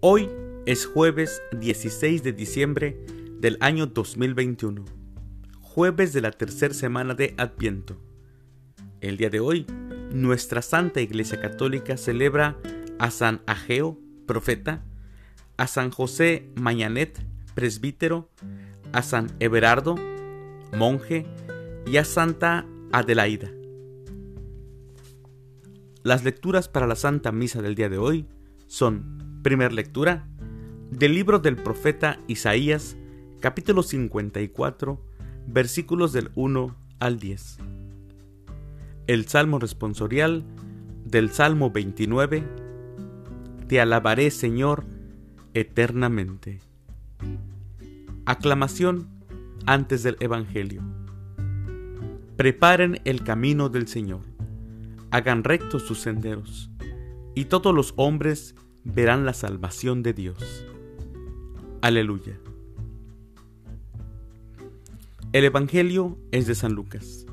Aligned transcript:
Hoy 0.00 0.30
es 0.64 0.86
jueves 0.86 1.42
16 1.58 2.22
de 2.22 2.32
diciembre 2.32 3.04
del 3.40 3.58
año 3.60 3.86
2021, 3.86 4.84
jueves 5.60 6.12
de 6.12 6.20
la 6.20 6.30
tercera 6.30 6.72
semana 6.72 7.14
de 7.14 7.34
Adviento. 7.36 7.96
El 9.00 9.16
día 9.16 9.28
de 9.28 9.40
hoy, 9.40 9.66
nuestra 10.12 10.62
Santa 10.62 11.00
Iglesia 11.00 11.40
Católica 11.40 11.96
celebra 11.96 12.56
a 13.00 13.10
San 13.10 13.42
Ageo, 13.46 13.98
profeta, 14.24 14.84
a 15.56 15.66
San 15.66 15.90
José 15.90 16.48
Mañanet, 16.54 17.20
presbítero, 17.56 18.30
a 18.92 19.02
San 19.02 19.26
Everardo, 19.40 19.96
monje, 20.76 21.26
y 21.86 21.96
a 21.96 22.04
Santa 22.04 22.66
Adelaida. 22.92 23.50
Las 26.04 26.22
lecturas 26.22 26.68
para 26.68 26.86
la 26.86 26.94
Santa 26.94 27.32
Misa 27.32 27.62
del 27.62 27.74
día 27.74 27.88
de 27.88 27.98
hoy 27.98 28.28
son, 28.68 29.40
primera 29.42 29.72
lectura, 29.72 30.28
del 30.90 31.14
libro 31.14 31.38
del 31.38 31.56
profeta 31.56 32.18
Isaías, 32.28 32.96
capítulo 33.40 33.82
54, 33.82 35.02
versículos 35.46 36.12
del 36.12 36.30
1 36.34 36.76
al 37.00 37.18
10. 37.18 37.58
El 39.06 39.26
Salmo 39.26 39.58
responsorial 39.58 40.44
del 41.06 41.30
Salmo 41.30 41.70
29, 41.70 42.44
Te 43.68 43.80
alabaré 43.80 44.30
Señor 44.30 44.84
eternamente. 45.54 46.60
Aclamación 48.26 49.08
antes 49.64 50.02
del 50.02 50.18
Evangelio. 50.20 50.82
Preparen 52.36 53.00
el 53.06 53.24
camino 53.24 53.70
del 53.70 53.88
Señor 53.88 54.20
hagan 55.10 55.42
rectos 55.42 55.84
sus 55.84 56.00
senderos, 56.00 56.70
y 57.34 57.46
todos 57.46 57.74
los 57.74 57.94
hombres 57.96 58.54
verán 58.84 59.24
la 59.24 59.32
salvación 59.32 60.02
de 60.02 60.12
Dios. 60.12 60.66
Aleluya. 61.80 62.38
El 65.32 65.44
Evangelio 65.44 66.18
es 66.30 66.46
de 66.46 66.54
San 66.54 66.72
Lucas. 66.72 67.26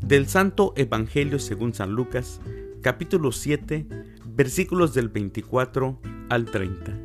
Del 0.00 0.28
Santo 0.28 0.74
Evangelio 0.76 1.38
según 1.38 1.72
San 1.72 1.92
Lucas, 1.92 2.40
capítulo 2.82 3.32
7, 3.32 3.86
versículos 4.34 4.92
del 4.94 5.08
24 5.08 5.98
al 6.28 6.44
30. 6.44 6.98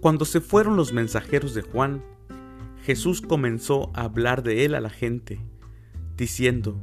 Cuando 0.00 0.24
se 0.24 0.40
fueron 0.40 0.76
los 0.76 0.92
mensajeros 0.92 1.54
de 1.54 1.62
Juan, 1.62 2.02
Jesús 2.82 3.20
comenzó 3.22 3.90
a 3.94 4.02
hablar 4.02 4.42
de 4.42 4.64
él 4.64 4.74
a 4.74 4.80
la 4.80 4.90
gente 4.90 5.40
diciendo, 6.16 6.80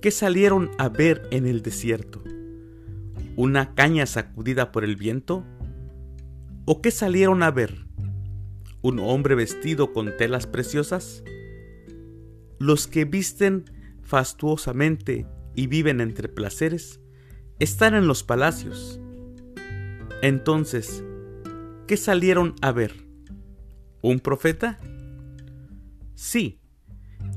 ¿qué 0.00 0.10
salieron 0.10 0.70
a 0.78 0.88
ver 0.88 1.28
en 1.30 1.46
el 1.46 1.62
desierto? 1.62 2.22
¿Una 3.36 3.74
caña 3.74 4.06
sacudida 4.06 4.72
por 4.72 4.84
el 4.84 4.96
viento? 4.96 5.44
¿O 6.64 6.80
qué 6.80 6.90
salieron 6.90 7.42
a 7.42 7.50
ver? 7.50 7.86
¿Un 8.80 9.00
hombre 9.00 9.34
vestido 9.34 9.92
con 9.92 10.16
telas 10.16 10.46
preciosas? 10.46 11.24
Los 12.58 12.86
que 12.86 13.04
visten 13.04 13.64
fastuosamente 14.02 15.26
y 15.54 15.66
viven 15.66 16.00
entre 16.00 16.28
placeres 16.28 17.00
están 17.58 17.94
en 17.94 18.06
los 18.06 18.22
palacios. 18.22 19.00
Entonces, 20.22 21.04
¿qué 21.86 21.96
salieron 21.96 22.54
a 22.60 22.72
ver? 22.72 22.94
¿Un 24.02 24.20
profeta? 24.20 24.78
Sí, 26.14 26.60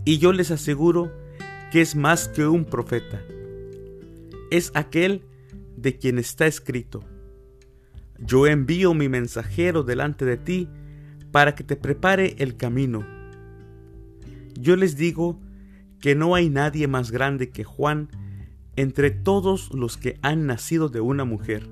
y 0.06 0.20
yo 0.20 0.34
les 0.34 0.52
aseguro 0.52 1.12
que 1.72 1.82
es 1.82 1.96
más 1.96 2.28
que 2.28 2.46
un 2.46 2.66
profeta. 2.66 3.22
Es 4.52 4.72
aquel 4.76 5.24
de 5.78 5.98
quien 5.98 6.20
está 6.20 6.46
escrito. 6.46 7.02
Yo 8.20 8.46
envío 8.46 8.94
mi 8.94 9.10
mensajero 9.10 9.84
delante 9.84 10.26
de 10.26 10.38
ti 10.38 10.68
para 11.32 11.56
que 11.56 11.64
te 11.64 11.76
prepare 11.76 12.36
el 12.40 12.58
camino. 12.58 13.06
Yo 14.60 14.76
les 14.76 14.98
digo 14.98 15.40
que 16.00 16.14
no 16.14 16.36
hay 16.36 16.50
nadie 16.50 16.88
más 16.88 17.12
grande 17.12 17.50
que 17.50 17.64
Juan 17.64 18.10
entre 18.76 19.12
todos 19.12 19.74
los 19.74 19.98
que 19.98 20.20
han 20.22 20.46
nacido 20.46 20.90
de 20.90 21.02
una 21.02 21.26
mujer, 21.26 21.70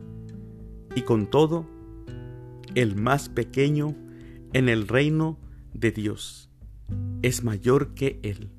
y 0.96 1.02
con 1.02 1.30
todo, 1.30 1.66
el 2.76 2.96
más 2.96 3.30
pequeño 3.30 3.96
en 4.54 4.70
el 4.70 4.88
reino 4.88 5.40
de 5.74 5.92
Dios 5.92 6.50
es 7.22 7.44
mayor 7.44 7.94
que 7.94 8.20
él. 8.24 8.52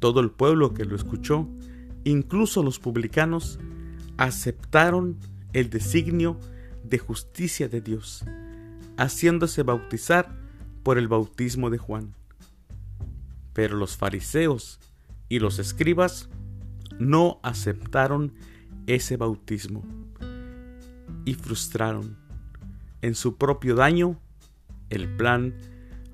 Todo 0.00 0.20
el 0.20 0.30
pueblo 0.30 0.74
que 0.74 0.84
lo 0.84 0.96
escuchó, 0.96 1.48
incluso 2.04 2.62
los 2.62 2.78
publicanos, 2.78 3.60
aceptaron 4.16 5.18
el 5.52 5.70
designio 5.70 6.38
de 6.82 6.98
justicia 6.98 7.68
de 7.68 7.80
Dios, 7.80 8.24
haciéndose 8.96 9.62
bautizar 9.62 10.36
por 10.82 10.98
el 10.98 11.06
bautismo 11.06 11.70
de 11.70 11.78
Juan. 11.78 12.14
Pero 13.52 13.76
los 13.76 13.96
fariseos 13.96 14.80
y 15.28 15.38
los 15.38 15.58
escribas 15.58 16.28
no 16.98 17.38
aceptaron 17.42 18.34
ese 18.86 19.16
bautismo 19.16 19.84
y 21.24 21.34
frustraron 21.34 22.16
en 23.02 23.14
su 23.14 23.36
propio 23.36 23.74
daño 23.74 24.18
el 24.88 25.08
plan 25.16 25.54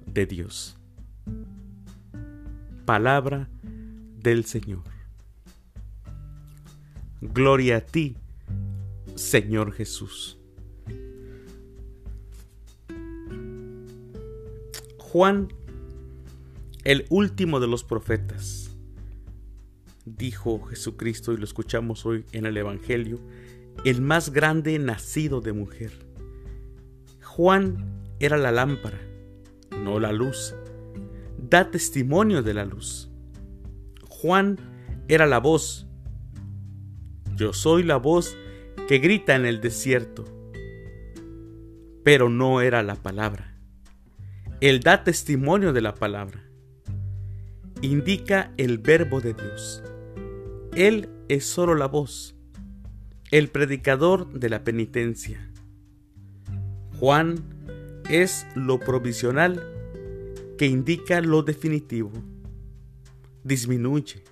de 0.06 0.26
Dios. 0.26 0.76
Palabra 2.84 3.48
del 4.22 4.44
Señor. 4.44 4.82
Gloria 7.20 7.78
a 7.78 7.80
ti, 7.80 8.16
Señor 9.14 9.72
Jesús. 9.72 10.38
Juan, 14.98 15.48
el 16.84 17.06
último 17.08 17.60
de 17.60 17.68
los 17.68 17.84
profetas, 17.84 18.70
dijo 20.04 20.60
Jesucristo 20.66 21.32
y 21.32 21.38
lo 21.38 21.44
escuchamos 21.44 22.04
hoy 22.06 22.24
en 22.32 22.46
el 22.46 22.56
Evangelio, 22.56 23.18
el 23.84 24.02
más 24.02 24.30
grande 24.30 24.78
nacido 24.78 25.40
de 25.40 25.52
mujer. 25.52 25.92
Juan 27.22 28.02
era 28.20 28.36
la 28.36 28.52
lámpara 28.52 29.06
no 29.86 30.00
la 30.00 30.12
luz. 30.12 30.54
Da 31.38 31.70
testimonio 31.70 32.42
de 32.42 32.54
la 32.54 32.64
luz. 32.64 33.08
Juan 34.26 34.58
era 35.06 35.24
la 35.24 35.38
voz. 35.38 35.86
Yo 37.36 37.52
soy 37.52 37.84
la 37.84 37.96
voz 37.96 38.36
que 38.88 38.98
grita 38.98 39.36
en 39.36 39.46
el 39.46 39.60
desierto. 39.60 40.24
Pero 42.02 42.28
no 42.28 42.60
era 42.60 42.82
la 42.82 42.96
palabra. 42.96 43.56
Él 44.60 44.80
da 44.80 45.04
testimonio 45.04 45.72
de 45.72 45.80
la 45.80 45.94
palabra. 45.94 46.42
Indica 47.82 48.52
el 48.56 48.78
verbo 48.78 49.20
de 49.20 49.34
Dios. 49.34 49.84
Él 50.74 51.08
es 51.28 51.46
solo 51.46 51.76
la 51.76 51.86
voz, 51.86 52.34
el 53.30 53.46
predicador 53.46 54.32
de 54.32 54.48
la 54.48 54.64
penitencia. 54.64 55.52
Juan 56.98 57.44
es 58.10 58.44
lo 58.56 58.80
provisional 58.80 59.62
que 60.58 60.66
indica 60.66 61.20
lo 61.20 61.44
definitivo. 61.44 62.10
Disminuye, 63.46 64.24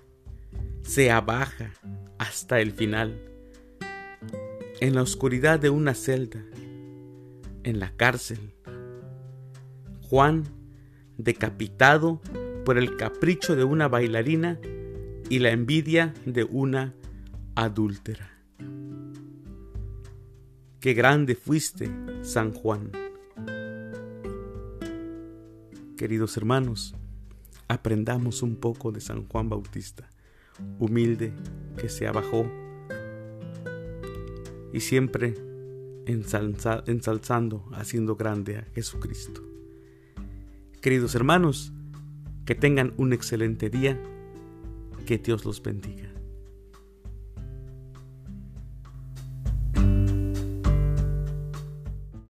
se 0.81 1.09
abaja 1.09 1.71
hasta 2.17 2.59
el 2.59 2.73
final. 2.73 3.17
En 4.81 4.93
la 4.93 5.03
oscuridad 5.03 5.57
de 5.57 5.69
una 5.69 5.93
celda, 5.93 6.43
en 7.63 7.79
la 7.79 7.95
cárcel, 7.95 8.53
Juan, 10.01 10.43
decapitado 11.17 12.21
por 12.65 12.77
el 12.77 12.97
capricho 12.97 13.55
de 13.55 13.63
una 13.63 13.87
bailarina 13.87 14.59
y 15.29 15.39
la 15.39 15.51
envidia 15.51 16.13
de 16.25 16.43
una 16.43 16.93
adúltera. 17.55 18.29
Qué 20.81 20.93
grande 20.93 21.35
fuiste, 21.35 21.89
San 22.21 22.51
Juan. 22.51 22.91
Queridos 25.95 26.35
hermanos, 26.35 26.93
aprendamos 27.67 28.41
un 28.41 28.55
poco 28.55 28.91
de 28.91 29.01
San 29.01 29.27
Juan 29.27 29.49
Bautista, 29.49 30.09
humilde 30.79 31.33
que 31.77 31.89
se 31.89 32.07
abajó 32.07 32.49
y 34.73 34.79
siempre 34.79 35.33
ensalzando, 36.05 37.69
haciendo 37.73 38.15
grande 38.15 38.57
a 38.57 38.63
Jesucristo. 38.73 39.41
Queridos 40.81 41.15
hermanos, 41.15 41.73
que 42.45 42.55
tengan 42.55 42.93
un 42.97 43.13
excelente 43.13 43.69
día, 43.69 43.99
que 45.05 45.17
Dios 45.17 45.45
los 45.45 45.61
bendiga. 45.61 46.11